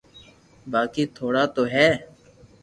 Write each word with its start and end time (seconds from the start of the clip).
باقي 0.71 1.03
ٿوڙا 1.15 1.43
تو 1.55 1.63
ھي 1.73 1.87